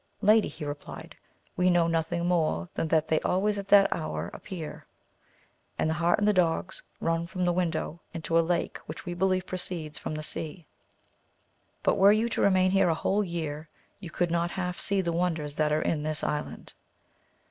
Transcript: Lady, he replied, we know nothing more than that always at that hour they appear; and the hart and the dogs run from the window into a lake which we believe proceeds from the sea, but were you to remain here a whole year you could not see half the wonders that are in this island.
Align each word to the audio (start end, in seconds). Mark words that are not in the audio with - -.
Lady, 0.23 0.47
he 0.47 0.65
replied, 0.65 1.15
we 1.55 1.69
know 1.69 1.85
nothing 1.85 2.25
more 2.25 2.67
than 2.73 2.87
that 2.87 3.23
always 3.23 3.59
at 3.59 3.67
that 3.67 3.87
hour 3.95 4.31
they 4.31 4.35
appear; 4.35 4.87
and 5.77 5.87
the 5.87 5.93
hart 5.93 6.17
and 6.17 6.27
the 6.27 6.33
dogs 6.33 6.81
run 6.99 7.27
from 7.27 7.45
the 7.45 7.53
window 7.53 8.01
into 8.11 8.35
a 8.35 8.41
lake 8.41 8.79
which 8.87 9.05
we 9.05 9.13
believe 9.13 9.45
proceeds 9.45 9.99
from 9.99 10.15
the 10.15 10.23
sea, 10.23 10.65
but 11.83 11.99
were 11.99 12.11
you 12.11 12.27
to 12.27 12.41
remain 12.41 12.71
here 12.71 12.89
a 12.89 12.95
whole 12.95 13.23
year 13.23 13.69
you 13.99 14.09
could 14.09 14.31
not 14.31 14.49
see 14.49 14.55
half 14.95 15.05
the 15.05 15.13
wonders 15.13 15.53
that 15.53 15.71
are 15.71 15.83
in 15.83 16.01
this 16.01 16.23
island. 16.23 16.73